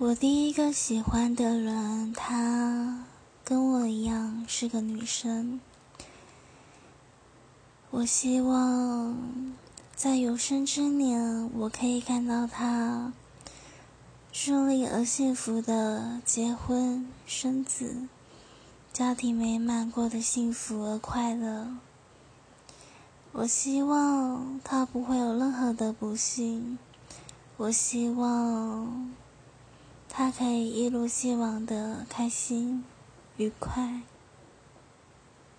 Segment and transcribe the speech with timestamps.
[0.00, 3.04] 我第一个喜欢的人，她
[3.44, 5.60] 跟我一样是个女生。
[7.90, 9.14] 我希望
[9.94, 13.12] 在有生之年，我可以看到她
[14.32, 18.08] 顺利而幸福的结婚生子，
[18.94, 21.76] 家庭美满，过得幸福而快乐。
[23.32, 26.78] 我希望她不会有任何的不幸。
[27.58, 29.09] 我希望。
[30.20, 32.84] 他可以一如既往的开心、
[33.38, 34.02] 愉快。